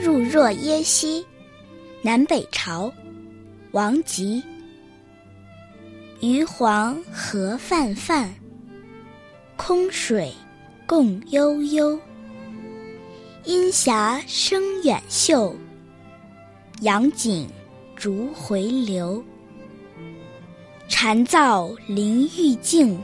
[0.00, 1.26] 入若耶溪，
[2.02, 2.92] 南北朝，
[3.72, 4.42] 王吉。
[6.20, 8.32] 鱼黄河泛泛，
[9.56, 10.32] 空水
[10.86, 11.98] 共悠悠。
[13.44, 15.52] 阴霞生远岫，
[16.80, 17.48] 阳景
[17.96, 19.22] 逐回流。
[20.88, 22.98] 蝉噪林愈静，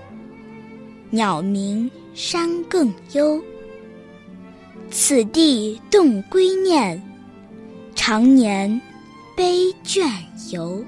[1.11, 3.43] 鸟鸣山更幽。
[4.97, 7.03] 此地动归念，
[7.97, 8.81] 常年
[9.37, 10.09] 悲倦
[10.53, 10.85] 游。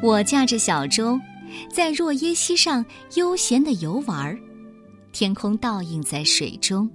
[0.00, 1.18] 我驾着小舟，
[1.68, 4.38] 在若耶溪上悠闲的游玩儿，
[5.10, 6.88] 天空倒映在水中，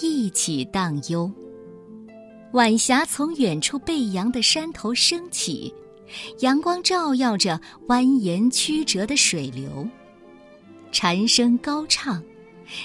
[0.00, 1.28] 一起荡悠。
[2.52, 5.72] 晚霞从远处背阳的山头升起，
[6.40, 9.86] 阳光照耀着蜿蜒曲折的水流。
[10.90, 12.22] 蝉声高唱，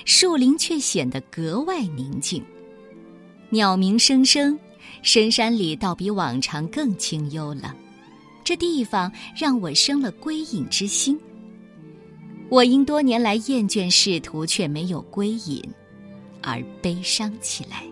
[0.04, 2.44] 树林却显得格外宁静。
[3.50, 4.60] 鸟鸣声声，
[5.02, 7.74] 深山里倒比往常更清幽了。
[8.44, 11.18] 这地方让我生了归隐之心。
[12.50, 15.64] 我因多年来厌倦仕途却没有归隐，
[16.42, 17.86] 而悲伤起来。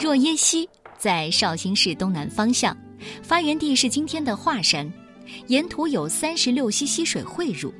[0.00, 0.66] 若耶溪
[0.98, 2.74] 在绍兴市东南方向，
[3.22, 4.90] 发源地是今天的华山，
[5.48, 7.72] 沿途有三十六溪溪水汇入，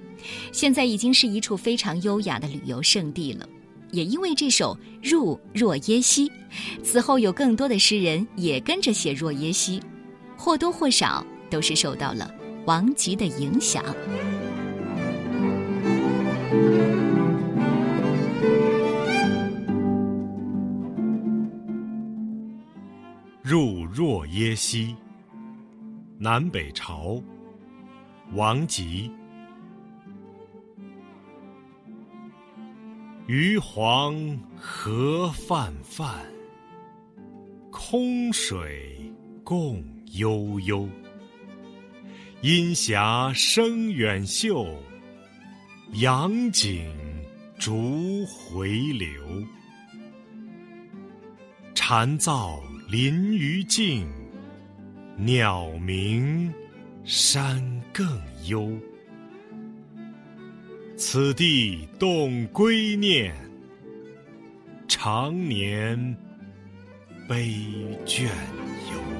[0.52, 3.48] 现在已经是一处非常优雅的旅游胜地了。
[3.90, 4.76] 也因为这首
[5.10, 6.28] 《入若耶溪》，
[6.82, 9.82] 此后有更多的诗人也跟着写若耶溪。
[10.36, 12.30] 或多或少都是受到了
[12.66, 13.82] 王吉的影响。
[23.42, 24.94] 入若耶溪，
[26.18, 27.22] 南北朝，
[28.32, 29.10] 王吉。
[33.26, 34.14] 余黄
[34.56, 36.20] 河泛泛，
[37.70, 39.12] 空水
[39.44, 39.82] 共。
[40.14, 40.88] 悠悠，
[42.42, 44.66] 阴霞生远岫，
[45.92, 46.92] 阳景
[47.56, 49.08] 逐回流。
[51.76, 54.04] 蝉噪林于静，
[55.16, 56.52] 鸟鸣
[57.04, 57.62] 山
[57.92, 58.04] 更
[58.48, 58.68] 幽。
[60.96, 63.32] 此地动归念，
[64.88, 66.16] 常年
[67.28, 67.54] 悲
[68.04, 68.24] 倦
[68.92, 69.19] 游。